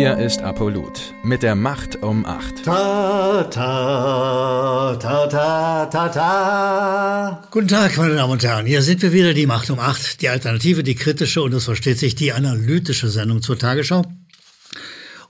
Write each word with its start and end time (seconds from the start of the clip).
Hier 0.00 0.16
ist 0.16 0.40
Apollut 0.40 1.12
mit 1.22 1.42
der 1.42 1.54
Macht 1.54 2.02
um 2.02 2.24
8. 2.24 2.64
Ta, 2.64 3.44
ta, 3.44 4.96
ta, 4.96 5.26
ta, 5.26 5.84
ta, 5.84 6.08
ta. 6.08 7.48
Guten 7.50 7.68
Tag, 7.68 7.98
meine 7.98 8.14
Damen 8.14 8.32
und 8.32 8.42
Herren. 8.42 8.64
Hier 8.64 8.80
sind 8.80 9.02
wir 9.02 9.12
wieder, 9.12 9.34
die 9.34 9.44
Macht 9.44 9.68
um 9.68 9.78
8. 9.78 10.22
Die 10.22 10.30
Alternative, 10.30 10.82
die 10.82 10.94
kritische 10.94 11.42
und 11.42 11.52
es 11.52 11.66
versteht 11.66 11.98
sich 11.98 12.14
die 12.14 12.32
analytische 12.32 13.10
Sendung 13.10 13.42
zur 13.42 13.58
Tagesschau. 13.58 14.06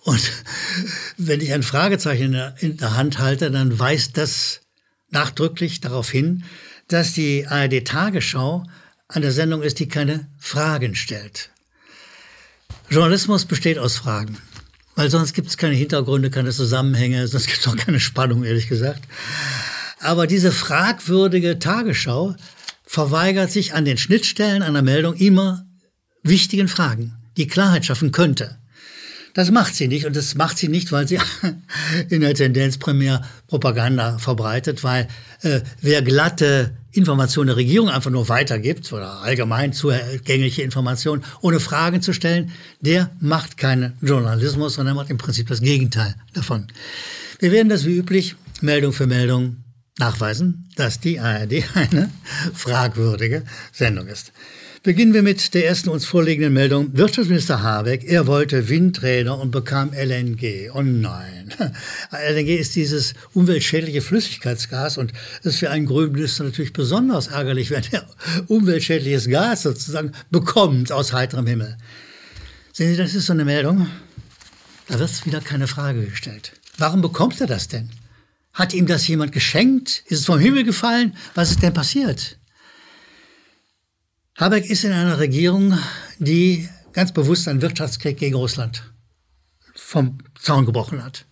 Und 0.05 0.33
wenn 1.17 1.41
ich 1.41 1.53
ein 1.53 1.65
Fragezeichen 1.65 2.41
in 2.61 2.77
der 2.77 2.97
Hand 2.97 3.19
halte, 3.19 3.51
dann 3.51 3.77
weist 3.77 4.19
das 4.19 4.61
nachdrücklich 5.09 5.81
darauf 5.81 6.09
hin, 6.09 6.45
dass 6.87 7.13
die 7.13 7.45
ARD 7.45 7.85
Tagesschau 7.85 8.63
eine 9.09 9.33
Sendung 9.33 9.63
ist, 9.63 9.81
die 9.81 9.89
keine 9.89 10.29
Fragen 10.39 10.95
stellt. 10.95 11.51
Journalismus 12.89 13.47
besteht 13.47 13.81
aus 13.81 13.97
Fragen. 13.97 14.39
Weil 15.01 15.11
sonst 15.11 15.33
gibt 15.33 15.49
es 15.49 15.57
keine 15.57 15.75
Hintergründe, 15.75 16.29
keine 16.29 16.51
Zusammenhänge, 16.51 17.27
sonst 17.27 17.47
gibt 17.47 17.61
es 17.61 17.69
auch 17.69 17.77
keine 17.77 17.99
Spannung, 18.01 18.45
ehrlich 18.45 18.69
gesagt. 18.69 19.03
Aber 19.99 20.27
diese 20.27 20.53
fragwürdige 20.53 21.59
Tagesschau 21.59 22.37
verweigert 22.85 23.51
sich 23.51 23.73
an 23.73 23.87
den 23.87 23.97
Schnittstellen 23.97 24.61
einer 24.61 24.83
Meldung 24.83 25.15
immer 25.15 25.65
wichtigen 26.23 26.69
Fragen, 26.69 27.15
die 27.39 27.47
Klarheit 27.47 27.87
schaffen 27.87 28.13
könnte. 28.13 28.59
Das 29.35 29.51
macht 29.51 29.75
sie 29.75 29.89
nicht 29.89 30.07
und 30.07 30.17
das 30.17 30.35
macht 30.35 30.59
sie 30.59 30.69
nicht, 30.69 30.93
weil 30.93 31.07
sie 31.07 31.19
in 32.09 32.21
der 32.21 32.35
Tendenz 32.35 32.79
primär 32.79 33.23
Propaganda 33.47 34.19
verbreitet, 34.19 34.83
weil 34.83 35.09
äh, 35.43 35.61
wer 35.81 36.03
glatte 36.03 36.75
Informationen 36.93 37.49
der 37.49 37.57
Regierung 37.57 37.89
einfach 37.89 38.11
nur 38.11 38.29
weitergibt 38.29 38.93
oder 38.93 39.21
allgemein 39.23 39.73
zugängliche 39.73 40.63
Informationen, 40.63 41.23
ohne 41.41 41.61
Fragen 41.61 42.03
zu 42.03 42.13
stellen, 42.13 42.51
der 42.81 43.11
macht 43.21 43.57
keinen 43.57 43.93
Journalismus, 44.01 44.75
sondern 44.75 44.97
macht 44.97 45.11
im 45.11 45.19
Prinzip 45.19 45.49
das 45.49 45.61
Gegenteil 45.61 46.17
davon. 46.33 46.67
Wir 47.39 47.53
werden 47.53 47.69
das 47.69 47.85
wie 47.85 47.97
üblich 47.97 48.35
Meldung 48.61 48.93
für 48.93 49.07
Meldung 49.07 49.59
nachweisen, 49.99 50.69
dass 50.77 50.99
die 50.99 51.21
ARD 51.21 51.65
eine 51.75 52.11
fragwürdige 52.55 53.45
Sendung 53.73 54.09
ist. 54.09 54.33
Beginnen 54.83 55.13
wir 55.13 55.23
mit 55.23 55.53
der 55.53 55.67
ersten 55.67 55.91
uns 55.91 56.07
vorliegenden 56.07 56.55
Meldung. 56.55 56.97
Wirtschaftsminister 56.97 57.63
Habeck, 57.63 58.03
er 58.03 58.27
wollte 58.27 58.71
Windräder 58.71 59.39
und 59.39 59.51
bekam 59.51 59.93
LNG. 59.93 60.71
Oh 60.73 60.81
nein. 60.81 61.53
LNG 62.11 62.57
ist 62.57 62.77
dieses 62.77 63.13
umweltschädliche 63.35 64.01
Flüssigkeitsgas 64.01 64.97
und 64.97 65.13
ist 65.43 65.59
für 65.59 65.69
einen 65.69 65.85
Grünminister 65.85 66.45
natürlich 66.45 66.73
besonders 66.73 67.27
ärgerlich, 67.27 67.71
wenn 67.71 67.85
er 67.91 68.09
umweltschädliches 68.47 69.29
Gas 69.29 69.65
sozusagen 69.65 70.13
bekommt 70.31 70.93
aus 70.93 71.13
heiterem 71.13 71.47
Himmel. 71.47 71.77
Sehen 72.73 72.93
Sie, 72.93 72.97
das 72.97 73.15
ist 73.15 73.27
so 73.27 73.35
eine 73.35 73.45
Meldung. 73.45 73.87
Da 74.89 74.99
wird 74.99 75.27
wieder 75.27 75.43
keine 75.43 75.67
Frage 75.67 76.07
gestellt. 76.07 76.53
Warum 76.79 77.03
bekommt 77.03 77.39
er 77.43 77.47
das 77.47 77.69
denn? 77.69 77.91
Hat 78.55 78.73
ihm 78.73 78.87
das 78.87 79.07
jemand 79.07 79.33
geschenkt? 79.33 80.05
Ist 80.07 80.21
es 80.21 80.25
vom 80.25 80.39
Himmel 80.39 80.65
gefallen? 80.65 81.15
Was 81.35 81.51
ist 81.51 81.63
denn 81.63 81.75
passiert? 81.75 82.40
Habeck 84.41 84.71
ist 84.71 84.85
in 84.85 84.93
einer 84.93 85.19
Regierung, 85.19 85.79
die 86.19 86.67
ganz 86.95 87.13
bewusst 87.13 87.47
einen 87.47 87.61
Wirtschaftskrieg 87.61 88.17
gegen 88.17 88.37
Russland 88.37 88.83
vom 89.75 90.17
Zaun 90.41 90.65
gebrochen 90.65 91.05
hat. 91.05 91.27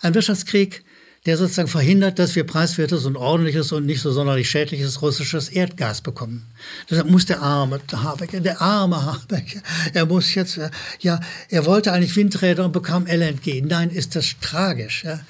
Ein 0.00 0.12
Wirtschaftskrieg, 0.14 0.82
der 1.24 1.36
sozusagen 1.36 1.68
verhindert, 1.68 2.18
dass 2.18 2.34
wir 2.34 2.42
preiswertes 2.42 3.04
und 3.04 3.16
ordentliches 3.16 3.70
und 3.70 3.86
nicht 3.86 4.00
so 4.00 4.10
sonderlich 4.10 4.50
schädliches 4.50 5.02
russisches 5.02 5.50
Erdgas 5.50 6.00
bekommen. 6.00 6.48
Deshalb 6.90 7.08
muss 7.08 7.26
der 7.26 7.42
arme 7.42 7.80
Habeck, 7.92 8.42
der 8.42 8.60
arme 8.60 9.06
Habeck, 9.06 9.62
er 9.94 10.06
muss 10.06 10.34
jetzt, 10.34 10.58
ja, 10.98 11.20
er 11.50 11.64
wollte 11.64 11.92
eigentlich 11.92 12.16
Windräder 12.16 12.64
und 12.64 12.72
bekam 12.72 13.06
LNG. 13.06 13.62
Nein, 13.64 13.90
ist 13.90 14.16
das 14.16 14.34
tragisch. 14.40 15.04
Ja. 15.04 15.20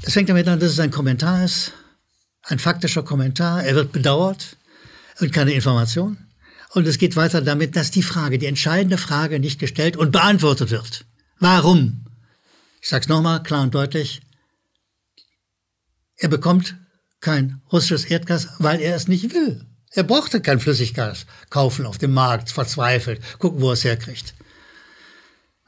Es 0.00 0.14
fängt 0.14 0.30
damit 0.30 0.48
an, 0.48 0.58
dass 0.58 0.70
es 0.70 0.80
ein 0.80 0.90
Kommentar 0.90 1.44
ist, 1.44 1.74
ein 2.44 2.58
faktischer 2.58 3.02
Kommentar. 3.02 3.62
Er 3.62 3.74
wird 3.74 3.92
bedauert 3.92 4.56
und 5.20 5.32
keine 5.32 5.52
Information. 5.52 6.18
Und 6.70 6.86
es 6.86 6.98
geht 6.98 7.16
weiter 7.16 7.40
damit, 7.40 7.76
dass 7.76 7.90
die 7.90 8.02
Frage, 8.02 8.38
die 8.38 8.46
entscheidende 8.46 8.98
Frage 8.98 9.40
nicht 9.40 9.58
gestellt 9.58 9.96
und 9.96 10.12
beantwortet 10.12 10.70
wird. 10.70 11.06
Warum? 11.38 12.04
Ich 12.80 12.88
sage 12.88 13.02
es 13.02 13.08
nochmal 13.08 13.42
klar 13.42 13.62
und 13.62 13.74
deutlich. 13.74 14.20
Er 16.16 16.28
bekommt 16.28 16.76
kein 17.20 17.60
russisches 17.72 18.04
Erdgas, 18.04 18.48
weil 18.58 18.80
er 18.80 18.94
es 18.94 19.08
nicht 19.08 19.32
will. 19.32 19.64
Er 19.92 20.02
brauchte 20.02 20.40
kein 20.40 20.60
Flüssiggas 20.60 21.26
kaufen 21.50 21.86
auf 21.86 21.98
dem 21.98 22.12
Markt, 22.12 22.50
verzweifelt, 22.50 23.22
gucken, 23.38 23.60
wo 23.60 23.70
er 23.70 23.72
es 23.72 23.84
herkriegt. 23.84 24.34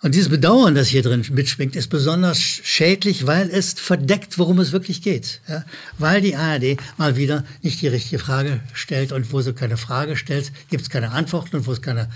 Und 0.03 0.15
dieses 0.15 0.31
Bedauern, 0.31 0.75
das 0.75 0.89
hier 0.89 1.03
drin 1.03 1.27
mitschwingt, 1.31 1.77
ist 1.77 1.89
besonders 1.89 2.39
schädlich, 2.41 3.27
weil 3.27 3.51
es 3.51 3.75
verdeckt, 3.75 4.39
worum 4.39 4.59
es 4.59 4.73
wirklich 4.73 5.03
geht. 5.03 5.43
Ja? 5.47 5.65
Weil 5.99 6.23
die 6.23 6.37
ARD 6.37 6.79
mal 6.97 7.17
wieder 7.17 7.45
nicht 7.61 7.83
die 7.83 7.89
richtige 7.89 8.19
Frage 8.19 8.61
stellt 8.73 9.13
und 9.13 9.31
wo 9.31 9.43
sie 9.43 9.53
keine 9.53 9.77
Frage 9.77 10.17
stellt, 10.17 10.53
gibt 10.71 10.85
es 10.85 10.91
keine 10.91 11.11
Antworten 11.11 11.57
und 11.57 11.67
wo 11.67 11.73
es 11.73 11.83
keine 11.83 12.09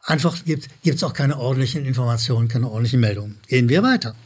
Antworten 0.00 0.44
gibt, 0.44 0.68
gibt 0.82 0.96
es 0.96 1.04
auch 1.04 1.12
keine 1.12 1.38
ordentlichen 1.38 1.86
Informationen, 1.86 2.48
keine 2.48 2.68
ordentlichen 2.68 2.98
Meldungen. 2.98 3.38
Gehen 3.46 3.68
wir 3.68 3.84
weiter. 3.84 4.16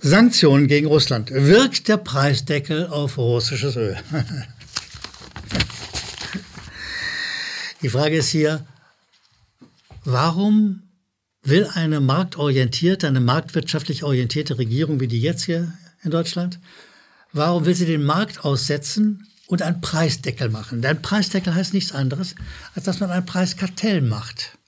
Sanktionen 0.00 0.68
gegen 0.68 0.86
Russland. 0.86 1.30
Wirkt 1.30 1.88
der 1.88 1.98
Preisdeckel 1.98 2.86
auf 2.86 3.18
russisches 3.18 3.76
Öl? 3.76 3.98
die 7.82 7.90
Frage 7.90 8.16
ist 8.16 8.30
hier, 8.30 8.64
warum 10.04 10.85
will 11.48 11.68
eine 11.74 12.00
marktorientierte, 12.00 13.06
eine 13.06 13.20
marktwirtschaftlich 13.20 14.02
orientierte 14.04 14.58
Regierung 14.58 15.00
wie 15.00 15.08
die 15.08 15.20
jetzt 15.20 15.44
hier 15.44 15.72
in 16.02 16.10
Deutschland, 16.10 16.58
warum 17.32 17.64
will 17.64 17.74
sie 17.74 17.86
den 17.86 18.04
Markt 18.04 18.44
aussetzen 18.44 19.26
und 19.46 19.62
einen 19.62 19.80
Preisdeckel 19.80 20.48
machen? 20.48 20.84
Ein 20.84 21.02
Preisdeckel 21.02 21.54
heißt 21.54 21.74
nichts 21.74 21.92
anderes, 21.92 22.34
als 22.74 22.84
dass 22.84 23.00
man 23.00 23.10
ein 23.10 23.26
Preiskartell 23.26 24.02
macht. 24.02 24.58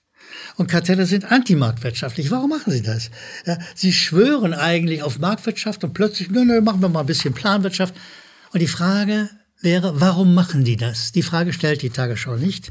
Und 0.56 0.68
Kartelle 0.68 1.06
sind 1.06 1.30
antimarktwirtschaftlich. 1.30 2.30
Warum 2.30 2.50
machen 2.50 2.72
sie 2.72 2.82
das? 2.82 3.10
Ja, 3.46 3.58
sie 3.74 3.92
schwören 3.92 4.54
eigentlich 4.54 5.02
auf 5.02 5.18
Marktwirtschaft 5.18 5.84
und 5.84 5.94
plötzlich, 5.94 6.30
nö, 6.30 6.44
nö, 6.44 6.60
machen 6.60 6.80
wir 6.80 6.88
mal 6.88 7.00
ein 7.00 7.06
bisschen 7.06 7.34
Planwirtschaft. 7.34 7.94
Und 8.52 8.60
die 8.60 8.68
Frage 8.68 9.30
wäre, 9.60 10.00
warum 10.00 10.34
machen 10.34 10.64
die 10.64 10.76
das? 10.76 11.12
Die 11.12 11.22
Frage 11.22 11.52
stellt 11.52 11.82
die 11.82 11.90
Tagesschau 11.90 12.36
nicht. 12.36 12.70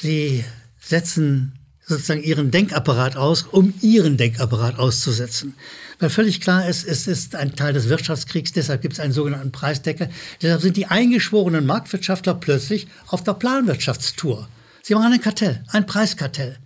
Sie 0.00 0.44
setzen 0.80 1.58
sozusagen 1.86 2.22
ihren 2.22 2.50
Denkapparat 2.50 3.16
aus, 3.16 3.42
um 3.42 3.72
ihren 3.80 4.16
Denkapparat 4.16 4.78
auszusetzen. 4.78 5.54
Weil 6.00 6.10
völlig 6.10 6.40
klar 6.40 6.68
ist, 6.68 6.84
es 6.84 7.06
ist 7.06 7.36
ein 7.36 7.54
Teil 7.54 7.72
des 7.72 7.88
Wirtschaftskriegs, 7.88 8.52
deshalb 8.52 8.82
gibt 8.82 8.94
es 8.94 9.00
einen 9.00 9.12
sogenannten 9.12 9.52
Preisdeckel. 9.52 10.10
Deshalb 10.42 10.60
sind 10.60 10.76
die 10.76 10.86
eingeschworenen 10.86 11.64
Marktwirtschaftler 11.64 12.34
plötzlich 12.34 12.88
auf 13.06 13.22
der 13.22 13.34
Planwirtschaftstour. 13.34 14.48
Sie 14.82 14.94
machen 14.94 15.12
ein 15.12 15.20
Kartell, 15.20 15.62
ein 15.68 15.86
Preiskartell 15.86 16.58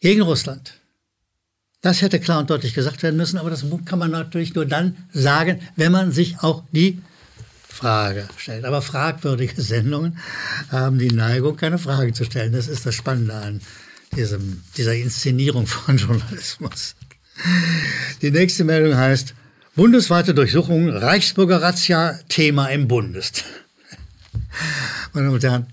gegen 0.00 0.22
Russland. 0.22 0.74
Das 1.82 2.00
hätte 2.00 2.18
klar 2.18 2.38
und 2.40 2.48
deutlich 2.48 2.72
gesagt 2.72 3.02
werden 3.02 3.16
müssen, 3.16 3.36
aber 3.36 3.50
das 3.50 3.64
kann 3.84 3.98
man 3.98 4.10
natürlich 4.10 4.54
nur 4.54 4.64
dann 4.64 4.96
sagen, 5.12 5.60
wenn 5.76 5.92
man 5.92 6.12
sich 6.12 6.40
auch 6.40 6.64
die 6.72 7.02
Frage 7.68 8.26
stellt. 8.38 8.64
Aber 8.64 8.80
fragwürdige 8.80 9.60
Sendungen 9.60 10.18
haben 10.70 10.98
die 10.98 11.08
Neigung, 11.08 11.56
keine 11.56 11.76
Frage 11.76 12.14
zu 12.14 12.24
stellen. 12.24 12.52
Das 12.52 12.68
ist 12.68 12.86
das 12.86 12.94
Spannende 12.94 13.34
an 13.34 13.60
diesem, 14.16 14.62
dieser 14.76 14.94
Inszenierung 14.94 15.66
von 15.66 15.96
Journalismus. 15.96 16.94
Die 18.22 18.30
nächste 18.30 18.64
Meldung 18.64 18.96
heißt, 18.96 19.34
bundesweite 19.74 20.34
Durchsuchung 20.34 20.88
Reichsbürger 20.88 21.62
Razzia 21.62 22.18
Thema 22.28 22.68
im 22.68 22.88
Bundestag. 22.88 23.44
Meine 25.12 25.26
Damen 25.26 25.34
und 25.34 25.44
Herren, 25.44 25.66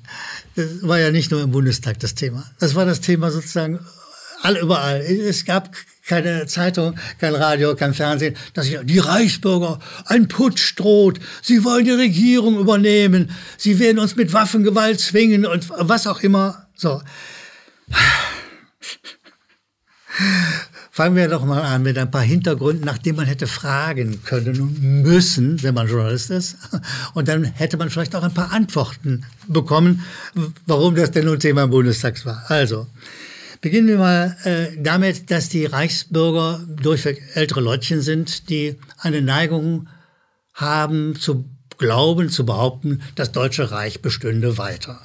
das 0.56 0.68
war 0.82 1.00
ja 1.00 1.12
nicht 1.12 1.32
nur 1.32 1.42
im 1.42 1.52
Bundestag 1.52 2.00
das 2.00 2.16
Thema. 2.16 2.50
Das 2.60 2.76
war 2.76 2.86
das 2.86 3.02
Thema 3.02 3.32
sozusagen 3.32 3.80
all 4.42 4.58
überall. 4.58 5.02
Es 5.02 5.46
gab 5.46 5.76
keine 6.06 6.46
Zeitung, 6.48 6.96
kein 7.20 7.36
Radio, 7.36 7.76
kein 7.76 7.94
Fernsehen, 7.94 8.36
dass 8.54 8.68
ich, 8.68 8.78
die 8.84 9.00
Reichsbürger, 9.00 9.80
ein 10.06 10.28
Putsch 10.28 10.76
droht, 10.76 11.20
sie 11.42 11.64
wollen 11.64 11.86
die 11.86 11.92
Regierung 11.92 12.60
übernehmen, 12.60 13.32
sie 13.58 13.80
werden 13.80 14.00
uns 14.00 14.16
mit 14.16 14.34
Waffengewalt 14.34 15.00
zwingen 15.00 15.46
und 15.46 15.70
was 15.70 16.08
auch 16.08 16.22
immer. 16.22 16.68
So. 16.76 17.02
Fangen 20.94 21.16
wir 21.16 21.30
doch 21.30 21.46
mal 21.46 21.62
an 21.62 21.84
mit 21.84 21.98
ein 21.98 22.12
paar 22.12 22.22
Hintergründen, 22.22 22.86
nach 22.86 22.98
denen 22.98 23.16
man 23.16 23.26
hätte 23.26 23.48
fragen 23.48 24.24
können 24.24 24.60
und 24.60 24.82
müssen, 24.82 25.64
wenn 25.64 25.74
man 25.74 25.88
Journalist 25.88 26.30
ist. 26.32 26.58
Und 27.14 27.30
dann 27.30 27.46
hätte 27.46 27.78
man 27.78 27.90
vielleicht 27.90 28.14
auch 28.16 28.24
ein 28.24 28.34
paar 28.34 28.52
Antworten 28.52 29.24
bekommen, 29.48 30.06
warum 30.66 30.96
das 30.96 31.12
denn 31.12 31.26
nun 31.26 31.40
Thema 31.40 31.64
im 31.64 31.70
Bundestag 31.70 32.26
war. 32.26 32.44
Also, 32.50 32.88
beginnen 33.62 33.88
wir 33.88 33.98
mal 34.00 34.38
äh, 34.44 34.78
damit, 34.78 35.32
dass 35.32 35.48
die 35.48 35.66
Reichsbürger 35.66 36.60
durchweg 36.68 37.22
ältere 37.36 37.62
Leutchen 37.62 38.02
sind, 38.02 38.50
die 38.50 38.78
eine 38.98 39.22
Neigung 39.22 39.88
haben 40.54 41.16
zu 41.16 41.46
glauben, 41.78 42.30
zu 42.30 42.46
behaupten, 42.46 43.02
das 43.16 43.32
Deutsche 43.32 43.72
Reich 43.72 44.02
bestünde 44.02 44.58
weiter. 44.58 45.02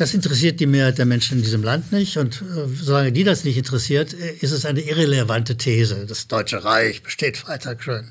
Das 0.00 0.14
interessiert 0.14 0.60
die 0.60 0.66
Mehrheit 0.66 0.96
der 0.96 1.04
Menschen 1.04 1.36
in 1.36 1.44
diesem 1.44 1.62
Land 1.62 1.92
nicht. 1.92 2.16
Und 2.16 2.36
äh, 2.40 2.66
solange 2.74 3.12
die 3.12 3.22
das 3.22 3.44
nicht 3.44 3.58
interessiert, 3.58 4.14
äh, 4.14 4.32
ist 4.40 4.50
es 4.50 4.64
eine 4.64 4.80
irrelevante 4.80 5.58
These. 5.58 6.06
Das 6.08 6.26
Deutsche 6.26 6.64
Reich 6.64 7.02
besteht 7.02 7.46
weiter 7.46 7.76
schön. 7.78 8.10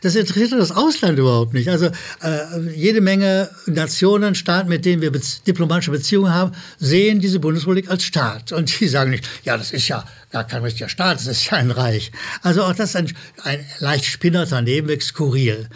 Das 0.00 0.16
interessiert 0.16 0.52
das 0.52 0.72
Ausland 0.72 1.18
überhaupt 1.18 1.52
nicht. 1.52 1.68
Also 1.68 1.88
äh, 2.22 2.70
jede 2.74 3.02
Menge 3.02 3.50
Nationen, 3.66 4.34
Staaten, 4.34 4.70
mit 4.70 4.86
denen 4.86 5.02
wir 5.02 5.12
bez 5.12 5.42
diplomatische 5.42 5.90
Beziehungen 5.90 6.32
haben, 6.32 6.52
sehen 6.78 7.20
diese 7.20 7.38
Bundesrepublik 7.38 7.90
als 7.90 8.02
Staat. 8.02 8.52
Und 8.52 8.80
die 8.80 8.88
sagen 8.88 9.10
nicht, 9.10 9.28
ja, 9.44 9.58
das 9.58 9.72
ist 9.72 9.88
ja 9.88 10.06
gar 10.32 10.46
kein 10.46 10.62
richtiger 10.62 10.88
Staat, 10.88 11.18
das 11.18 11.26
ist 11.26 11.44
ja 11.44 11.58
ein 11.58 11.70
Reich. 11.70 12.12
Also 12.40 12.62
auch 12.62 12.74
das 12.74 12.90
ist 12.90 12.96
ein, 12.96 13.12
ein 13.42 13.62
leicht 13.78 14.06
spinnerter 14.06 14.62
Nebenweg, 14.62 15.02
skurril. 15.02 15.68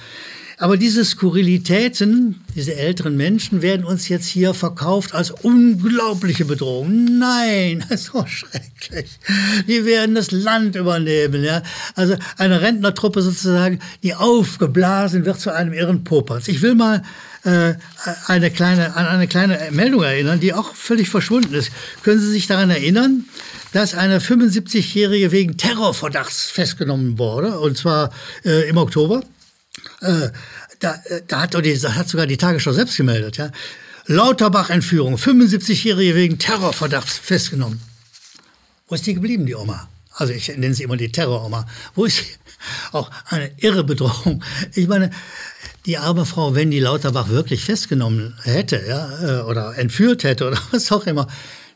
Aber 0.58 0.76
diese 0.76 1.04
Skurrilitäten, 1.04 2.44
diese 2.54 2.76
älteren 2.76 3.16
Menschen 3.16 3.60
werden 3.62 3.84
uns 3.84 4.08
jetzt 4.08 4.26
hier 4.26 4.54
verkauft 4.54 5.14
als 5.14 5.30
unglaubliche 5.30 6.44
Bedrohung. 6.44 7.18
Nein, 7.18 7.84
so 7.96 8.24
schrecklich. 8.26 9.18
Die 9.66 9.84
werden 9.84 10.14
das 10.14 10.30
Land 10.30 10.76
übernehmen. 10.76 11.42
Ja? 11.42 11.62
Also 11.96 12.16
eine 12.38 12.60
Rentnertruppe 12.60 13.22
sozusagen, 13.22 13.80
die 14.02 14.14
aufgeblasen 14.14 15.24
wird 15.24 15.40
zu 15.40 15.52
einem 15.52 15.72
irren 15.72 16.04
Popas. 16.04 16.48
Ich 16.48 16.62
will 16.62 16.74
mal 16.74 17.02
äh, 17.44 17.74
eine 18.26 18.50
kleine, 18.50 18.96
an 18.96 19.06
eine 19.06 19.26
kleine 19.26 19.58
Meldung 19.70 20.02
erinnern, 20.02 20.40
die 20.40 20.54
auch 20.54 20.74
völlig 20.74 21.08
verschwunden 21.10 21.54
ist. 21.54 21.70
Können 22.02 22.20
Sie 22.20 22.30
sich 22.30 22.46
daran 22.46 22.70
erinnern, 22.70 23.24
dass 23.72 23.94
eine 23.94 24.20
75-Jährige 24.20 25.32
wegen 25.32 25.56
Terrorverdachts 25.56 26.50
festgenommen 26.50 27.18
wurde, 27.18 27.58
und 27.58 27.76
zwar 27.76 28.10
äh, 28.44 28.68
im 28.68 28.76
Oktober? 28.76 29.22
Äh, 30.00 30.30
da, 30.80 30.94
äh, 31.06 31.22
da 31.26 31.42
hat, 31.42 31.54
die, 31.64 31.76
hat 31.76 32.08
sogar 32.08 32.26
die 32.26 32.36
Tagesschau 32.36 32.72
selbst 32.72 32.96
gemeldet. 32.96 33.36
Ja. 33.36 33.50
Lauterbach-Entführung, 34.06 35.16
75-Jährige 35.16 36.14
wegen 36.14 36.38
Terrorverdachts 36.38 37.18
festgenommen. 37.18 37.80
Wo 38.88 38.94
ist 38.94 39.06
die 39.06 39.14
geblieben, 39.14 39.46
die 39.46 39.54
Oma? 39.54 39.88
Also 40.12 40.32
ich 40.32 40.48
nenne 40.48 40.74
sie 40.74 40.82
immer 40.82 40.96
die 40.96 41.10
Terroroma. 41.10 41.66
Wo 41.94 42.04
ist 42.04 42.18
sie? 42.18 42.24
Auch 42.92 43.10
eine 43.26 43.50
irre 43.56 43.82
Bedrohung. 43.84 44.42
Ich 44.74 44.88
meine, 44.88 45.10
die 45.86 45.98
arme 45.98 46.24
Frau, 46.24 46.54
wenn 46.54 46.70
die 46.70 46.80
Lauterbach 46.80 47.28
wirklich 47.28 47.64
festgenommen 47.64 48.34
hätte, 48.42 48.82
ja, 48.86 49.40
äh, 49.40 49.42
oder 49.42 49.76
entführt 49.76 50.24
hätte 50.24 50.46
oder 50.46 50.58
was 50.70 50.90
auch 50.92 51.06
immer, 51.06 51.26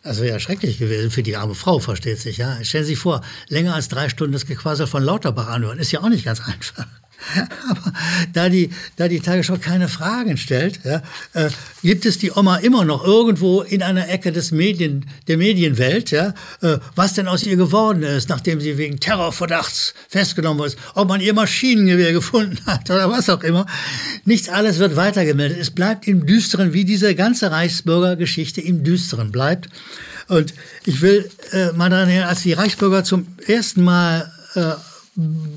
das 0.03 0.19
wäre 0.19 0.29
ja 0.29 0.41
schrecklich 0.41 0.79
gewesen 0.79 1.11
für 1.11 1.23
die 1.23 1.37
arme 1.37 1.55
Frau, 1.55 1.81
versteht 1.81 2.21
sich, 2.21 2.39
ja. 2.39 2.63
Stellen 2.63 2.85
Sie 2.85 2.93
sich 2.93 2.99
vor, 2.99 3.23
länger 3.49 3.75
als 3.75 3.89
drei 3.89 4.09
Stunden 4.09 4.33
das 4.33 4.47
Gequassel 4.47 4.87
von 4.87 5.03
Lauterbach 5.03 5.49
anhören, 5.49 5.79
ist 5.79 5.93
ja 5.93 6.01
auch 6.01 6.09
nicht 6.09 6.25
ganz 6.25 6.41
einfach. 6.47 6.87
Aber 7.69 7.93
da 8.33 8.49
die, 8.49 8.71
da 8.97 9.09
die 9.09 9.21
Tagesschau 9.21 9.57
keine 9.57 9.89
Fragen 9.89 10.37
stellt, 10.37 10.81
ja, 10.85 11.03
äh, 11.35 11.51
gibt 11.83 12.07
es 12.07 12.19
die 12.19 12.31
Oma 12.31 12.57
immer 12.59 12.85
noch 12.85 13.05
irgendwo 13.05 13.63
in 13.63 13.83
einer 13.83 14.09
Ecke 14.09 14.33
des 14.33 14.53
Medien, 14.53 15.07
der 15.27 15.37
Medienwelt, 15.37 16.11
ja, 16.11 16.35
äh, 16.63 16.79
was 16.95 17.15
denn 17.15 17.29
aus 17.29 17.43
ihr 17.45 17.57
geworden 17.57 18.03
ist, 18.03 18.29
nachdem 18.29 18.61
sie 18.61 18.79
wegen 18.79 19.01
Terrorverdachts 19.01 19.95
festgenommen 20.09 20.65
ist, 20.67 20.79
ob 20.95 21.09
man 21.09 21.21
ihr 21.21 21.35
Maschinengewehr 21.35 22.13
gefunden 22.13 22.59
hat 22.67 22.89
oder 22.91 23.11
was 23.11 23.29
auch 23.29 23.43
immer. 23.43 23.67
Nichts 24.25 24.49
alles 24.49 24.79
wird 24.79 24.97
weitergemeldet. 24.97 25.59
Es 25.59 25.71
bleibt 25.71 26.07
im 26.07 26.25
Düsteren, 26.25 26.73
wie 26.73 26.85
diese 26.85 27.15
ganze 27.15 27.51
Reichsbürgergeschichte 27.51 28.61
im 28.61 28.85
Düsteren 28.85 29.33
bleibt. 29.33 29.69
Und 30.29 30.55
ich 30.85 31.01
will 31.01 31.29
äh, 31.53 31.73
mal 31.73 31.91
daran 31.91 32.09
erinnern, 32.09 32.29
als 32.29 32.43
die 32.43 32.53
Reichsbürger 32.53 33.03
zum 33.03 33.27
ersten 33.47 33.83
Mal 33.83 34.31
äh, 34.55 34.75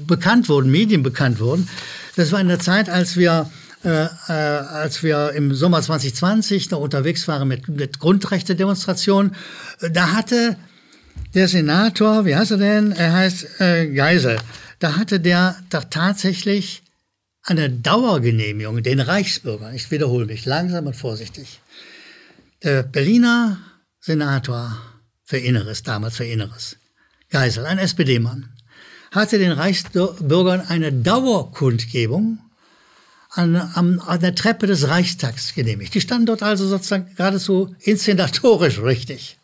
bekannt 0.08 0.50
wurden, 0.50 0.72
Medien 0.72 1.04
bekannt 1.04 1.40
wurden. 1.40 1.69
Das 2.16 2.31
war 2.31 2.40
in 2.40 2.48
der 2.48 2.60
Zeit, 2.60 2.90
als 2.90 3.16
wir 3.16 3.50
äh, 3.84 4.06
äh, 4.28 4.31
als 4.31 5.02
wir 5.02 5.31
im 5.31 5.56
Sommer 5.56 5.81
2020 5.81 6.69
noch 6.69 6.81
unterwegs 6.81 7.28
waren 7.28 7.48
mit, 7.48 7.68
mit 7.68 7.98
Grundrechte-Demonstrationen, 7.98 9.36
da 9.92 10.13
hatte 10.13 10.56
der 11.34 11.48
Senator, 11.48 12.25
wie 12.25 12.36
heißt 12.36 12.52
er 12.52 12.58
denn? 12.58 12.92
Er 12.92 13.13
heißt 13.13 13.60
äh, 13.60 13.92
Geisel. 13.92 14.38
Da 14.78 14.98
hatte 14.98 15.19
der 15.19 15.56
doch 15.72 15.86
tatsächlich 15.86 16.84
eine 17.44 17.72
Dauergenehmigung 17.72 18.84
den 18.84 19.00
Reichsbürgern. 19.00 19.74
Ich 19.74 19.90
wiederhole 19.90 20.28
mich 20.28 20.46
langsam 20.46 20.86
und 20.86 20.96
vorsichtig. 20.96 21.60
Der 22.63 22.84
Berliner 22.84 23.58
Senator 24.00 24.78
für 25.24 25.38
Inneres, 25.38 25.81
damals 25.81 26.18
für 26.18 26.25
Inneres, 26.25 26.78
Geisel, 27.31 27.66
ein 27.66 27.80
SPD-Mann, 27.80 28.50
hatte 29.12 29.38
den 29.38 29.52
Reichsbürgern 29.52 30.62
eine 30.62 30.92
Dauerkundgebung 30.92 32.40
an, 33.30 33.56
an, 33.56 34.00
an 34.00 34.19
der 34.19 34.36
Treppe 34.36 34.68
des 34.68 34.88
Reichstags 34.88 35.54
genehmigt. 35.54 35.94
Die 35.94 36.02
standen 36.02 36.25
dort 36.25 36.44
also 36.44 36.68
sozusagen 36.68 37.13
geradezu 37.16 37.75
inszenatorisch 37.80 38.81
richtig. 38.81 39.38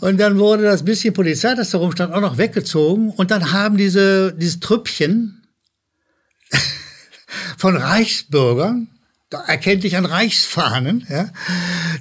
Und 0.00 0.18
dann 0.18 0.38
wurde 0.38 0.62
das 0.62 0.84
bisschen 0.84 1.14
Polizei, 1.14 1.54
das 1.54 1.70
da 1.70 1.78
rumstand, 1.78 2.12
auch 2.12 2.20
noch 2.20 2.38
weggezogen. 2.38 3.10
Und 3.10 3.30
dann 3.30 3.52
haben 3.52 3.76
diese, 3.76 4.32
dieses 4.32 4.60
Trüppchen 4.60 5.42
von 7.58 7.76
Reichsbürgern 7.76 8.88
erkennt 9.30 9.82
dich 9.84 9.96
an 9.96 10.04
Reichsfahnen, 10.04 11.06
ja, 11.08 11.28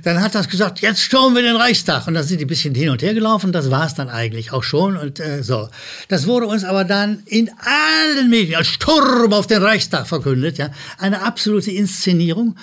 dann 0.04 0.22
hat 0.22 0.36
das 0.36 0.50
gesagt, 0.50 0.81
jetzt 0.81 1.02
stürmen 1.02 1.36
wir 1.36 1.42
den 1.42 1.56
Reichstag. 1.56 2.08
Und 2.08 2.14
da 2.14 2.24
sind 2.24 2.40
die 2.40 2.46
ein 2.46 2.48
bisschen 2.48 2.75
hin 2.75 2.90
und 2.90 3.02
her 3.02 3.14
gelaufen, 3.14 3.52
das 3.52 3.72
war 3.72 3.86
es 3.86 3.96
dann 3.96 4.10
eigentlich 4.10 4.52
auch 4.52 4.64
schon. 4.64 4.98
Und 4.98 5.20
äh, 5.20 5.42
so. 5.42 5.70
Das 6.10 6.28
wurde 6.28 6.48
uns 6.48 6.64
aber 6.64 6.84
dann 6.84 7.24
in 7.25 7.50
allen 7.60 8.30
Medien 8.30 8.58
als 8.58 8.68
Sturm 8.68 9.34
auf 9.34 9.48
den 9.48 9.64
Reichstag 9.64 10.08
verkündet. 10.08 10.58
Ja. 10.58 10.70
Eine 10.98 11.24
absolute 11.24 11.72
Inszenierung. 11.72 12.56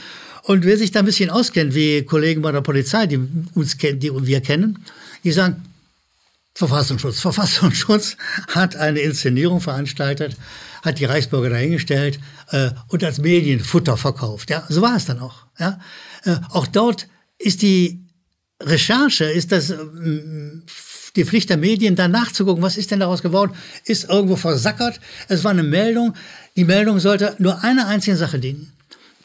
Und 0.42 0.64
wer 0.64 0.76
sich 0.76 0.90
da 0.90 1.00
ein 1.00 1.04
bisschen 1.04 1.30
auskennt, 1.30 1.74
wie 1.74 2.02
Kollegen 2.02 2.42
bei 2.42 2.52
der 2.52 2.60
Polizei, 2.60 3.06
die 3.06 3.20
uns 3.54 3.76
kennen, 3.76 4.00
die 4.00 4.10
wir 4.26 4.40
kennen, 4.40 4.84
die 5.24 5.32
sagen, 5.32 5.62
Verfassungsschutz. 6.54 7.20
Verfassungsschutz 7.20 8.16
hat 8.48 8.76
eine 8.76 9.00
Inszenierung 9.00 9.60
veranstaltet, 9.60 10.36
hat 10.82 10.98
die 10.98 11.04
Reichsbürger 11.04 11.50
dahingestellt 11.50 12.18
äh, 12.50 12.70
und 12.88 13.04
als 13.04 13.18
Medienfutter 13.18 13.96
verkauft. 13.96 14.50
Ja, 14.50 14.64
so 14.68 14.82
war 14.82 14.96
es 14.96 15.06
dann 15.06 15.20
auch. 15.20 15.46
Ja, 15.58 15.78
äh, 16.24 16.36
auch 16.50 16.66
dort 16.66 17.08
ist 17.38 17.62
die 17.62 18.04
Recherche, 18.60 19.24
ist 19.24 19.52
das 19.52 19.70
äh, 19.70 19.78
die 21.16 21.24
Pflicht 21.24 21.50
der 21.50 21.56
Medien, 21.56 21.96
da 21.96 22.08
nachzugucken, 22.08 22.62
was 22.62 22.76
ist 22.76 22.90
denn 22.90 23.00
daraus 23.00 23.22
geworden, 23.22 23.52
ist 23.84 24.08
irgendwo 24.08 24.36
versackert. 24.36 25.00
Es 25.28 25.44
war 25.44 25.50
eine 25.50 25.62
Meldung. 25.62 26.14
Die 26.56 26.64
Meldung 26.64 27.00
sollte 27.00 27.34
nur 27.38 27.62
einer 27.64 27.88
einzigen 27.88 28.16
Sache 28.16 28.38
dienen. 28.38 28.72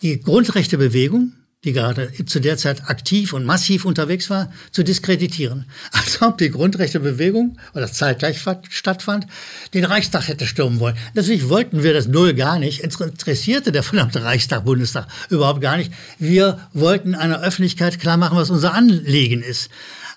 Die 0.02 0.20
Grundrechtebewegung, 0.20 1.34
die 1.66 1.74
gerade 1.74 2.12
zu 2.26 2.40
der 2.40 2.58
Zeit 2.58 2.88
aktiv 2.90 3.34
und 3.34 3.44
massiv 3.44 3.86
unterwegs 3.86 4.30
war, 4.30 4.52
zu 4.72 4.84
diskreditieren. 4.84 5.66
Als 5.92 6.22
ob 6.22 6.38
die 6.38 6.52
Grundrechtebewegung, 6.52 7.58
oder 7.74 7.92
zeitgleich 7.92 8.40
stattfand, 8.70 9.26
den 9.74 9.84
Reichstag 9.84 10.28
hätte 10.28 10.46
stürmen 10.46 10.80
wollen. 10.80 10.96
Natürlich 11.16 11.50
wollten 11.50 11.84
wir 11.84 11.94
das 11.94 12.08
null 12.08 12.34
gar 12.36 12.60
nicht, 12.60 12.82
interessierte 12.82 13.72
der 13.72 13.84
verdammte 13.84 14.24
Reichstag, 14.24 14.64
Bundestag 14.64 15.08
überhaupt 15.30 15.62
gar 15.62 15.78
nicht. 15.78 15.92
Wir 16.20 16.60
wollten 16.74 17.16
einer 17.16 17.42
Öffentlichkeit 17.42 18.00
klar 18.00 18.18
machen, 18.18 18.38
was 18.38 18.52
unser 18.52 18.74
Anliegen 18.74 19.42
ist. 19.42 19.70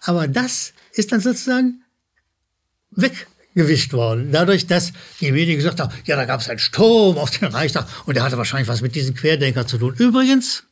Aber 0.02 0.28
das 0.28 0.74
ist 0.92 1.12
dann 1.12 1.20
sozusagen 1.20 1.82
weggewischt 2.90 3.92
worden. 3.94 4.32
Dadurch, 4.32 4.66
dass 4.66 4.92
die 5.20 5.32
Medien 5.32 5.56
gesagt 5.56 5.80
haben, 5.80 5.92
ja, 6.04 6.16
da 6.16 6.26
gab 6.26 6.40
es 6.40 6.48
einen 6.48 6.58
Sturm 6.58 7.16
auf 7.16 7.30
den 7.30 7.48
Reichstag 7.48 7.86
und 8.06 8.16
der 8.16 8.24
hatte 8.24 8.36
wahrscheinlich 8.36 8.68
was 8.68 8.82
mit 8.82 8.94
diesen 8.94 9.14
Querdenkern 9.14 9.66
zu 9.66 9.78
tun. 9.78 9.94
Übrigens, 9.96 10.64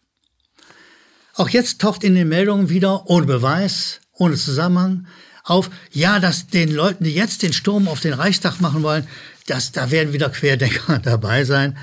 auch 1.36 1.48
jetzt 1.48 1.80
taucht 1.80 2.02
in 2.02 2.14
den 2.14 2.28
Meldungen 2.28 2.68
wieder, 2.68 3.08
ohne 3.08 3.26
Beweis, 3.26 4.00
ohne 4.12 4.36
Zusammenhang, 4.36 5.06
auf, 5.44 5.70
ja, 5.92 6.18
dass 6.18 6.48
den 6.48 6.72
Leuten, 6.72 7.04
die 7.04 7.14
jetzt 7.14 7.42
den 7.42 7.52
Sturm 7.52 7.86
auf 7.86 8.00
den 8.00 8.14
Reichstag 8.14 8.60
machen 8.60 8.82
wollen, 8.82 9.06
dass 9.46 9.70
da 9.70 9.90
werden 9.90 10.12
wieder 10.12 10.30
Querdenker 10.30 10.98
dabei 11.02 11.44
sein. 11.44 11.76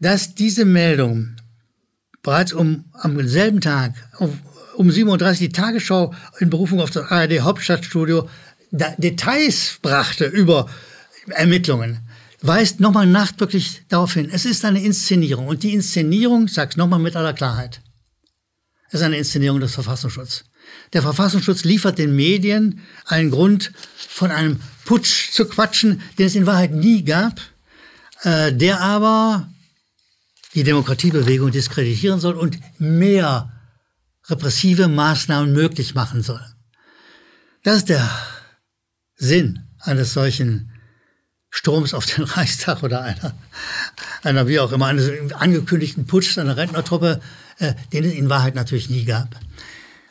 Dass 0.00 0.34
diese 0.34 0.64
Meldung 0.64 1.36
bereits 2.22 2.52
um, 2.52 2.84
am 2.94 3.26
selben 3.28 3.60
Tag, 3.60 3.94
um, 4.18 4.38
um 4.76 4.90
37 4.90 5.48
die 5.48 5.52
Tagesschau 5.52 6.14
in 6.40 6.50
Berufung 6.50 6.80
auf 6.80 6.90
das 6.90 7.10
ARD 7.10 7.40
Hauptstadtstudio 7.40 8.28
Details 8.70 9.78
brachte 9.80 10.26
über 10.26 10.68
Ermittlungen, 11.28 12.00
weist 12.42 12.80
nochmal 12.80 13.06
nachdrücklich 13.06 13.82
darauf 13.88 14.14
hin, 14.14 14.28
es 14.30 14.44
ist 14.44 14.64
eine 14.64 14.82
Inszenierung. 14.82 15.46
Und 15.46 15.62
die 15.62 15.74
Inszenierung, 15.74 16.48
sag's 16.48 16.76
nochmal 16.76 16.98
mit 16.98 17.16
aller 17.16 17.32
Klarheit, 17.32 17.80
ist 18.90 19.02
eine 19.02 19.18
Inszenierung 19.18 19.60
des 19.60 19.74
Verfassungsschutzes. 19.74 20.44
Der 20.92 21.02
Verfassungsschutz 21.02 21.64
liefert 21.64 21.98
den 21.98 22.14
Medien 22.14 22.80
einen 23.04 23.30
Grund, 23.30 23.72
von 23.96 24.30
einem 24.30 24.60
Putsch 24.84 25.30
zu 25.32 25.46
quatschen, 25.46 26.02
den 26.18 26.26
es 26.26 26.34
in 26.34 26.46
Wahrheit 26.46 26.72
nie 26.72 27.04
gab, 27.04 27.40
äh, 28.22 28.52
der 28.52 28.80
aber 28.80 29.48
die 30.54 30.64
Demokratiebewegung 30.64 31.50
diskreditieren 31.50 32.20
soll 32.20 32.34
und 32.34 32.58
mehr 32.78 33.52
repressive 34.28 34.88
Maßnahmen 34.88 35.52
möglich 35.52 35.94
machen 35.94 36.22
soll. 36.22 36.44
Das 37.62 37.76
ist 37.76 37.88
der 37.88 38.08
Sinn 39.16 39.68
eines 39.80 40.12
solchen 40.12 40.72
Sturms 41.50 41.94
auf 41.94 42.06
den 42.06 42.24
Reichstag 42.24 42.82
oder 42.82 43.02
einer, 43.02 43.34
einer 44.22 44.46
wie 44.48 44.58
auch 44.58 44.72
immer, 44.72 44.86
eines 44.86 45.32
angekündigten 45.32 46.06
Putschs 46.06 46.38
einer 46.38 46.56
Rentnertruppe, 46.56 47.20
äh, 47.58 47.74
den 47.92 48.04
es 48.04 48.12
in 48.12 48.28
Wahrheit 48.28 48.54
natürlich 48.54 48.90
nie 48.90 49.04
gab. 49.04 49.36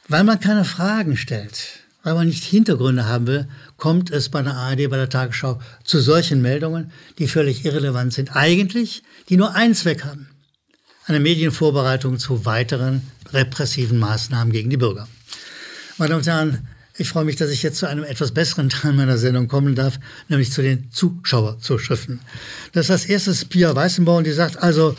Weil 0.08 0.24
man 0.24 0.40
keine 0.40 0.66
Fragen 0.66 1.18
stellt, 1.18 1.80
weil 2.04 2.14
man 2.14 2.28
nicht 2.28 2.44
Hintergründe 2.44 3.06
haben 3.06 3.28
will, 3.28 3.48
kommt 3.76 4.12
es 4.12 4.30
bei 4.30 4.42
der 4.42 4.56
ARD, 4.56 4.90
bei 4.90 4.98
der 4.98 5.10
Tagesschau 5.10 5.60
zu 5.84 6.00
solchen 6.00 6.42
Meldungen, 6.42 6.92
die 7.20 7.28
völlig 7.28 7.66
irrelevant 7.66 8.14
sind. 8.14 8.36
Eigentlich, 8.36 9.04
die 9.30 9.38
nur 9.38 9.54
einen 9.56 9.76
Zweck 9.76 10.06
haben. 10.06 10.30
Eine 11.06 11.20
Medienvorbereitung 11.20 12.20
zu 12.20 12.46
weiteren 12.46 13.02
repressiven 13.32 13.98
Maßnahmen 13.98 14.52
gegen 14.52 14.70
die 14.70 14.78
Bürger. 14.78 15.08
Meine 15.98 16.10
Damen 16.12 16.20
und 16.20 16.28
Herren, 16.28 16.68
ich 17.00 17.10
freue 17.10 17.26
mich, 17.26 17.36
dass 17.36 17.52
ich 17.52 17.62
jetzt 17.62 17.78
zu 17.78 17.88
einem 17.88 18.04
etwas 18.04 18.32
besseren 18.32 18.70
Teil 18.70 18.94
meiner 18.94 19.18
Sendung 19.18 19.48
kommen 19.48 19.76
darf, 19.76 20.00
nämlich 20.30 20.52
zu 20.52 20.62
den 20.62 20.92
Zuschauerzuschriften. 20.92 22.22
Das 22.74 22.86
ist 22.86 22.92
als 22.92 23.06
erstes 23.06 23.46
Pia 23.46 23.76
Weißenborn, 23.76 24.24
die 24.24 24.32
sagt 24.32 24.58
also, 24.58 24.96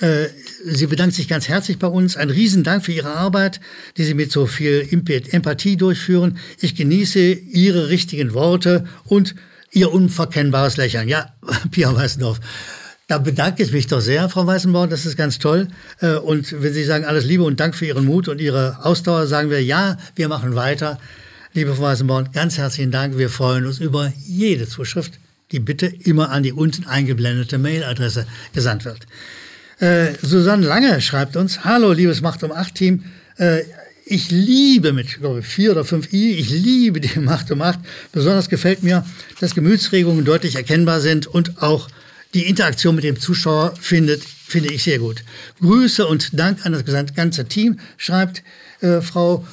äh, 0.00 0.28
sie 0.64 0.86
bedankt 0.86 1.14
sich 1.14 1.28
ganz 1.28 1.48
herzlich 1.48 1.78
bei 1.78 1.86
uns. 1.86 2.16
Ein 2.16 2.30
Riesendank 2.30 2.84
für 2.84 2.92
Ihre 2.92 3.10
Arbeit, 3.10 3.60
die 3.96 4.04
Sie 4.04 4.14
mit 4.14 4.32
so 4.32 4.46
viel 4.46 4.88
Empathie 4.90 5.76
durchführen. 5.76 6.38
Ich 6.60 6.74
genieße 6.74 7.20
Ihre 7.20 7.88
richtigen 7.88 8.34
Worte 8.34 8.84
und 9.04 9.34
Ihr 9.70 9.92
unverkennbares 9.92 10.76
Lächeln. 10.76 11.08
Ja, 11.08 11.34
Pia 11.70 11.94
Weißendorf. 11.94 12.40
Da 13.08 13.18
bedanke 13.18 13.62
ich 13.62 13.72
mich 13.72 13.88
doch 13.88 14.00
sehr, 14.00 14.28
Frau 14.28 14.46
Weißenborn, 14.46 14.88
das 14.88 15.04
ist 15.04 15.16
ganz 15.16 15.38
toll. 15.38 15.68
Äh, 16.00 16.14
und 16.14 16.62
wenn 16.62 16.72
Sie 16.72 16.84
sagen, 16.84 17.04
alles 17.04 17.24
Liebe 17.24 17.42
und 17.42 17.60
Dank 17.60 17.74
für 17.74 17.86
Ihren 17.86 18.04
Mut 18.04 18.28
und 18.28 18.40
Ihre 18.40 18.84
Ausdauer, 18.84 19.26
sagen 19.26 19.50
wir, 19.50 19.62
ja, 19.62 19.98
wir 20.14 20.28
machen 20.28 20.54
weiter. 20.54 20.98
Liebe 21.52 21.74
Frau 21.74 21.82
Weißenborn, 21.82 22.30
ganz 22.32 22.56
herzlichen 22.56 22.90
Dank. 22.90 23.18
Wir 23.18 23.28
freuen 23.28 23.66
uns 23.66 23.80
über 23.80 24.12
jede 24.26 24.66
Zuschrift, 24.66 25.18
die 25.50 25.58
bitte 25.58 25.86
immer 25.86 26.30
an 26.30 26.42
die 26.42 26.52
unten 26.52 26.86
eingeblendete 26.86 27.58
Mailadresse 27.58 28.26
gesandt 28.54 28.86
wird. 28.86 29.06
Äh, 29.82 30.14
Susanne 30.22 30.64
Lange 30.64 31.00
schreibt 31.00 31.36
uns, 31.36 31.64
hallo 31.64 31.90
liebes 31.90 32.20
Macht 32.20 32.44
um 32.44 32.52
8 32.52 32.72
Team, 32.72 33.02
äh, 33.36 33.62
ich 34.04 34.30
liebe 34.30 34.92
mit 34.92 35.18
glaube 35.18 35.42
vier 35.42 35.72
oder 35.72 35.84
fünf 35.84 36.12
i, 36.12 36.34
ich 36.34 36.50
liebe 36.50 37.00
die 37.00 37.18
Macht 37.18 37.50
um 37.50 37.60
8. 37.60 37.80
Besonders 38.12 38.48
gefällt 38.48 38.84
mir, 38.84 39.04
dass 39.40 39.56
Gemütsregungen 39.56 40.24
deutlich 40.24 40.54
erkennbar 40.54 41.00
sind 41.00 41.26
und 41.26 41.60
auch 41.64 41.88
die 42.32 42.46
Interaktion 42.46 42.94
mit 42.94 43.02
dem 43.02 43.18
Zuschauer 43.18 43.74
findet, 43.80 44.22
finde 44.22 44.72
ich 44.72 44.84
sehr 44.84 45.00
gut. 45.00 45.24
Grüße 45.60 46.06
und 46.06 46.38
Dank 46.38 46.64
an 46.64 46.72
das 46.72 47.14
ganze 47.16 47.46
Team, 47.46 47.80
schreibt 47.96 48.44
äh, 48.82 49.00
Frau 49.00 49.44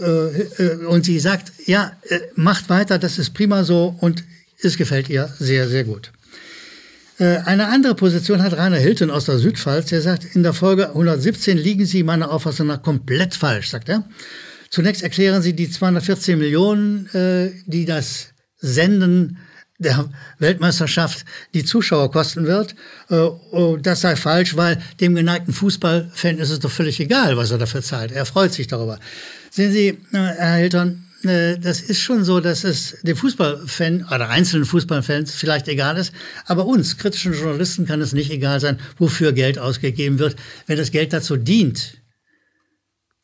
äh, 0.00 0.04
äh, 0.04 0.84
und 0.84 1.06
sie 1.06 1.18
sagt, 1.18 1.50
ja, 1.64 1.92
äh, 2.10 2.20
macht 2.34 2.68
weiter, 2.68 2.98
das 2.98 3.18
ist 3.18 3.32
prima 3.32 3.64
so 3.64 3.96
und 4.00 4.22
es 4.60 4.76
gefällt 4.76 5.08
ihr 5.08 5.32
sehr, 5.38 5.66
sehr 5.66 5.84
gut. 5.84 6.12
Eine 7.18 7.66
andere 7.66 7.96
Position 7.96 8.42
hat 8.42 8.56
Rainer 8.56 8.76
Hilton 8.76 9.10
aus 9.10 9.24
der 9.24 9.38
Südpfalz. 9.38 9.88
Der 9.88 10.00
sagt, 10.02 10.36
in 10.36 10.44
der 10.44 10.52
Folge 10.52 10.90
117 10.90 11.58
liegen 11.58 11.84
Sie 11.84 12.04
meiner 12.04 12.30
Auffassung 12.30 12.68
nach 12.68 12.82
komplett 12.82 13.34
falsch, 13.34 13.70
sagt 13.70 13.88
er. 13.88 14.04
Zunächst 14.70 15.02
erklären 15.02 15.42
Sie 15.42 15.52
die 15.52 15.68
214 15.68 16.38
Millionen, 16.38 17.08
die 17.66 17.84
das 17.86 18.28
Senden 18.58 19.38
der 19.78 20.08
Weltmeisterschaft 20.38 21.24
die 21.54 21.64
Zuschauer 21.64 22.12
kosten 22.12 22.46
wird. 22.46 22.76
Das 23.82 24.00
sei 24.00 24.14
falsch, 24.14 24.56
weil 24.56 24.80
dem 25.00 25.14
geneigten 25.14 25.52
Fußballfan 25.52 26.38
ist 26.38 26.50
es 26.50 26.60
doch 26.60 26.70
völlig 26.70 27.00
egal, 27.00 27.36
was 27.36 27.50
er 27.50 27.58
dafür 27.58 27.82
zahlt. 27.82 28.12
Er 28.12 28.26
freut 28.26 28.52
sich 28.52 28.66
darüber. 28.68 29.00
Sehen 29.50 29.72
Sie, 29.72 29.98
Herr 30.12 30.56
Hilton, 30.56 31.04
äh, 31.04 31.07
das 31.22 31.80
ist 31.80 32.00
schon 32.00 32.22
so, 32.22 32.38
dass 32.38 32.62
es 32.62 32.98
dem 33.02 33.16
Fußballfan 33.16 34.04
oder 34.04 34.28
einzelnen 34.28 34.64
Fußballfans 34.64 35.34
vielleicht 35.34 35.66
egal 35.66 35.96
ist, 35.96 36.12
aber 36.46 36.64
uns, 36.64 36.96
kritischen 36.96 37.32
Journalisten, 37.32 37.86
kann 37.86 38.00
es 38.00 38.12
nicht 38.12 38.30
egal 38.30 38.60
sein, 38.60 38.78
wofür 38.98 39.32
Geld 39.32 39.58
ausgegeben 39.58 40.20
wird, 40.20 40.36
wenn 40.66 40.76
das 40.76 40.92
Geld 40.92 41.12
dazu 41.12 41.36
dient, 41.36 41.98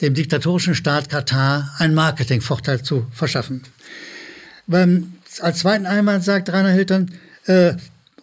dem 0.00 0.14
diktatorischen 0.14 0.74
Staat 0.74 1.08
Katar 1.08 1.72
einen 1.78 1.94
Marketingvorteil 1.94 2.82
zu 2.82 3.06
verschaffen. 3.12 3.62
Beim, 4.66 5.12
als 5.40 5.60
zweiten 5.60 5.86
Einwand 5.86 6.24
sagt 6.24 6.50
Rainer 6.50 6.70
Hilton, 6.70 7.12
äh, 7.46 7.74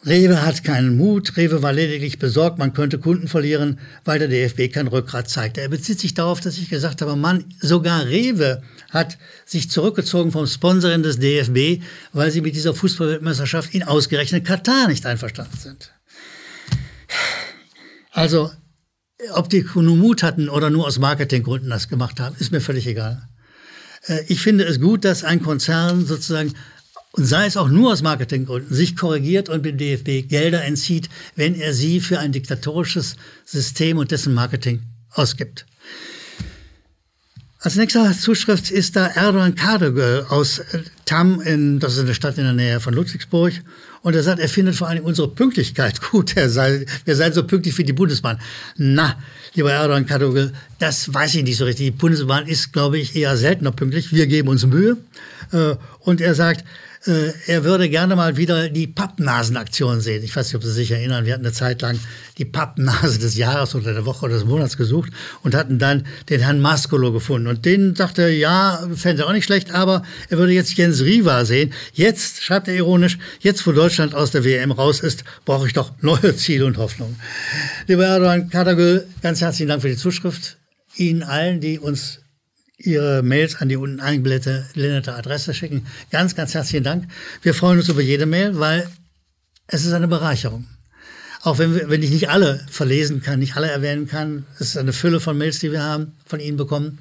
Rewe 0.04 0.42
hat 0.44 0.64
keinen 0.64 0.98
Mut, 0.98 1.38
Rewe 1.38 1.62
war 1.62 1.74
lediglich 1.74 2.18
besorgt, 2.18 2.58
man 2.58 2.74
könnte 2.74 2.98
Kunden 2.98 3.28
verlieren, 3.28 3.80
weil 4.04 4.18
der 4.18 4.30
DFB 4.30 4.74
kein 4.74 4.88
Rückgrat 4.88 5.30
zeigt. 5.30 5.60
Er 5.60 5.70
bezieht 5.70 6.00
sich 6.00 6.16
darauf, 6.16 6.42
dass 6.42 6.58
ich 6.58 6.70
gesagt 6.70 7.04
habe, 7.04 7.16
Mann, 7.16 7.46
sogar 7.60 8.08
Rewe 8.08 8.64
hat 8.90 9.20
sich 9.46 9.70
zurückgezogen 9.70 10.32
vom 10.32 10.48
Sponsoring 10.48 11.04
des 11.04 11.20
DFB, 11.20 11.84
weil 12.14 12.32
sie 12.32 12.42
mit 12.42 12.56
dieser 12.56 12.74
Fußballweltmeisterschaft 12.74 13.76
in 13.76 13.84
ausgerechnet 13.84 14.44
Katar 14.44 14.88
nicht 14.88 15.06
einverstanden 15.06 15.58
sind. 15.58 15.92
Also, 18.12 18.52
ob 19.34 19.50
die 19.50 19.64
nur 19.76 19.98
Mut 19.98 20.24
hatten 20.24 20.50
oder 20.50 20.72
nur 20.72 20.88
aus 20.88 20.98
Marketinggründen 20.98 21.70
das 21.70 21.90
gemacht 21.90 22.20
haben, 22.20 22.36
ist 22.40 22.52
mir 22.52 22.62
völlig 22.62 22.88
egal. 22.88 23.30
Äh, 24.08 24.24
ich 24.28 24.42
finde 24.42 24.64
es 24.66 24.80
gut, 24.80 25.06
dass 25.06 25.24
ein 25.24 25.44
Konzern 25.44 26.06
sozusagen 26.06 26.54
und 27.14 27.26
sei 27.26 27.46
es 27.46 27.58
auch 27.58 27.68
nur 27.68 27.92
aus 27.92 28.02
Marketinggründen, 28.02 28.74
sich 28.74 28.96
korrigiert 28.96 29.50
und 29.50 29.66
dem 29.66 29.78
DFB 29.78 30.30
Gelder 30.30 30.64
entzieht, 30.64 31.10
wenn 31.36 31.56
er 31.56 31.74
sie 31.74 32.00
für 32.00 32.20
ein 32.20 32.32
diktatorisches 32.32 33.18
System 33.46 33.98
und 33.98 34.12
dessen 34.12 34.34
Marketing 34.34 34.82
ausgibt. 35.12 35.66
Als 37.64 37.76
nächster 37.76 38.12
Zuschrift 38.18 38.72
ist 38.72 38.96
da 38.96 39.06
Erdogan 39.06 39.54
Kardegöl 39.54 40.26
aus 40.30 40.60
äh, 40.60 40.82
Tam, 41.06 41.42
in, 41.42 41.80
das 41.80 41.94
ist 41.94 42.00
eine 42.00 42.16
Stadt 42.16 42.40
in 42.40 42.46
der 42.46 42.54
Nähe 42.54 42.80
von 42.80 42.94
Ludwigsburg. 42.94 43.54
Und 44.02 44.16
er 44.16 44.24
sagt, 44.24 44.40
er 44.40 44.50
findet 44.50 44.76
vor 44.76 44.88
allem 44.88 45.04
unsere 45.04 45.28
Pünktlichkeit 45.28 46.02
gut. 46.12 46.36
Er 46.36 46.50
sei, 46.50 46.88
wir 47.06 47.16
seien 47.16 47.34
so 47.34 47.44
pünktlich 47.46 47.78
wie 47.78 47.84
die 47.84 47.94
Bundesbahn. 47.94 48.40
Na, 48.78 49.16
lieber 49.54 49.72
Erdogan 49.72 50.08
Kardegöl, 50.08 50.54
das 50.80 51.14
weiß 51.14 51.36
ich 51.36 51.44
nicht 51.44 51.58
so 51.58 51.66
richtig. 51.66 51.86
Die 51.86 51.92
Bundesbahn 51.92 52.48
ist, 52.48 52.74
glaube 52.74 52.98
ich, 52.98 53.16
eher 53.16 53.38
seltener 53.38 53.72
pünktlich. 53.72 54.12
Wir 54.12 54.26
geben 54.26 54.48
uns 54.48 54.66
Mühe. 54.66 54.98
Äh, 55.52 55.76
und 56.00 56.20
er 56.20 56.34
sagt, 56.34 56.66
äh, 57.06 57.34
er 57.48 57.64
würde 57.64 57.90
gerne 57.90 58.16
mal 58.16 58.38
wieder 58.38 58.70
die 58.70 58.88
Pappnasenaktion 58.88 60.02
sehen. 60.02 60.24
Ich 60.24 60.36
weiß 60.36 60.48
nicht, 60.48 60.56
ob 60.56 60.64
Sie 60.64 60.72
sich 60.72 60.92
erinnern, 60.92 61.26
wir 61.26 61.34
hatten 61.34 61.46
eine 61.46 61.54
Zeit 61.54 61.82
lang 61.82 62.00
die 62.38 62.46
Pappnase 62.46 63.18
des 63.18 63.36
Jahres 63.36 63.74
oder 63.74 63.94
der 63.94 64.06
Woche 64.06 64.26
oder 64.26 64.36
des 64.36 64.46
Monats 64.46 64.78
gesucht 64.78 65.12
und 65.42 65.56
hatten 65.56 65.80
dann 65.80 66.06
den 66.30 66.42
Herrn 66.42 66.62
Maskolo 66.62 67.12
gefunden. 67.12 67.48
Und 67.48 67.66
den 67.66 67.96
sagte 67.96 68.24
er, 68.24 68.36
ja, 68.36 68.88
fände 68.96 69.24
er 69.24 69.28
auch 69.28 69.34
nicht 69.34 69.46
schlecht, 69.46 69.72
aber 69.72 70.04
er 70.30 70.38
würde 70.38 70.54
jetzt 70.54 70.74
Jens 70.76 71.02
Riva 71.02 71.44
sehen. 71.46 71.74
Jetzt, 71.94 72.44
schreibt 72.44 72.68
er 72.68 72.76
ironisch, 72.76 73.18
jetzt 73.40 73.66
wo 73.66 73.72
Deutschland 73.72 74.14
aus 74.14 74.32
der 74.32 74.46
WM 74.46 74.72
raus 74.72 75.00
ist, 75.00 75.24
brauche 75.46 75.68
ich 75.68 75.74
doch 75.74 75.92
neue 76.02 76.36
Ziele 76.36 76.66
und 76.66 76.78
Hoffnungen. 76.78 77.20
Lieber 77.88 78.06
Erdogan 78.06 78.50
Katagül, 78.50 79.08
ganz 79.22 79.42
herzlichen 79.42 79.70
Dank 79.70 79.82
für 79.82 79.90
die 79.90 79.98
Zuschrift. 79.98 80.58
Ihnen 80.96 81.24
allen, 81.24 81.62
die 81.62 81.80
uns 81.80 82.21
Ihre 82.86 83.24
Mails 83.24 83.56
an 83.58 83.70
die 83.70 83.78
unten 83.78 84.00
eingeblendete 84.00 85.14
Adresse 85.16 85.54
schicken. 85.54 85.86
Ganz, 86.10 86.36
ganz 86.36 86.54
herzlichen 86.54 86.84
Dank. 86.84 87.08
Wir 87.42 87.54
freuen 87.54 87.78
uns 87.80 87.90
über 87.90 88.02
jede 88.02 88.26
Mail, 88.26 88.60
weil 88.60 88.88
es 89.68 89.86
ist 89.86 89.94
eine 89.94 90.08
Bereicherung. 90.08 90.66
Auch 91.44 91.58
wenn, 91.58 91.74
wir, 91.74 91.90
wenn 91.90 92.04
ich 92.04 92.12
nicht 92.12 92.30
alle 92.30 92.66
verlesen 92.70 93.22
kann, 93.22 93.40
nicht 93.40 93.56
alle 93.56 93.70
erwähnen 93.70 94.08
kann, 94.08 94.46
es 94.56 94.70
ist 94.70 94.78
eine 94.78 94.94
Fülle 94.94 95.20
von 95.20 95.38
Mails, 95.38 95.60
die 95.60 95.72
wir 95.72 95.82
haben, 95.82 96.14
von 96.26 96.40
Ihnen 96.40 96.58
bekommen. 96.58 97.00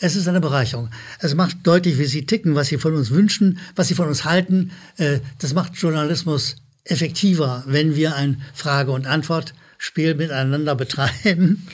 Es 0.00 0.16
ist 0.16 0.28
eine 0.28 0.40
Bereicherung. 0.40 0.90
Es 1.20 1.34
macht 1.34 1.58
deutlich, 1.64 1.98
wie 1.98 2.06
Sie 2.06 2.26
ticken, 2.26 2.54
was 2.54 2.68
Sie 2.68 2.78
von 2.78 2.94
uns 2.94 3.10
wünschen, 3.10 3.58
was 3.76 3.88
Sie 3.88 3.94
von 3.94 4.08
uns 4.08 4.24
halten. 4.24 4.70
Äh, 4.96 5.20
das 5.38 5.54
macht 5.54 5.76
Journalismus 5.76 6.56
effektiver, 6.84 7.64
wenn 7.66 7.94
wir 7.94 8.14
ein 8.16 8.42
Frage- 8.54 8.92
und 8.92 9.06
Antwortspiel 9.06 10.14
miteinander 10.14 10.74
betreiben. 10.74 11.66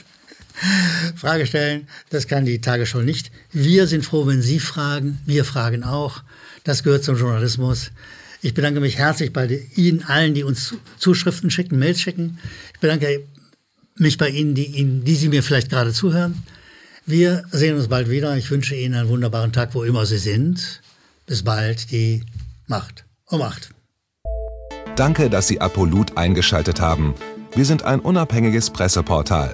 Frage 1.15 1.45
stellen, 1.45 1.87
das 2.09 2.27
kann 2.27 2.45
die 2.45 2.61
Tagesschau 2.61 3.01
nicht. 3.01 3.31
Wir 3.51 3.87
sind 3.87 4.05
froh, 4.05 4.25
wenn 4.27 4.41
Sie 4.41 4.59
fragen. 4.59 5.19
Wir 5.25 5.45
fragen 5.45 5.83
auch. 5.83 6.23
Das 6.63 6.83
gehört 6.83 7.03
zum 7.03 7.17
Journalismus. 7.17 7.91
Ich 8.41 8.53
bedanke 8.53 8.79
mich 8.79 8.97
herzlich 8.97 9.33
bei 9.33 9.47
Ihnen 9.75 10.03
allen, 10.03 10.33
die 10.33 10.43
uns 10.43 10.75
Zuschriften 10.97 11.49
schicken, 11.49 11.79
Mails 11.79 12.01
schicken. 12.01 12.39
Ich 12.73 12.79
bedanke 12.79 13.23
mich 13.97 14.17
bei 14.17 14.29
Ihnen, 14.29 14.55
die, 14.55 14.65
Ihnen, 14.65 15.03
die 15.03 15.15
Sie 15.15 15.29
mir 15.29 15.43
vielleicht 15.43 15.69
gerade 15.69 15.93
zuhören. 15.93 16.43
Wir 17.05 17.45
sehen 17.51 17.75
uns 17.75 17.87
bald 17.87 18.09
wieder. 18.09 18.35
Ich 18.37 18.49
wünsche 18.51 18.75
Ihnen 18.75 18.95
einen 18.95 19.09
wunderbaren 19.09 19.53
Tag, 19.53 19.73
wo 19.73 19.83
immer 19.83 20.05
Sie 20.05 20.17
sind. 20.17 20.81
Bis 21.25 21.43
bald, 21.43 21.91
die 21.91 22.23
Macht 22.67 23.05
um 23.27 23.39
Macht. 23.39 23.69
Danke, 24.95 25.29
dass 25.29 25.47
Sie 25.47 25.59
Apolut 25.59 26.17
eingeschaltet 26.17 26.79
haben. 26.79 27.13
Wir 27.55 27.65
sind 27.65 27.83
ein 27.83 27.99
unabhängiges 27.99 28.69
Presseportal. 28.69 29.53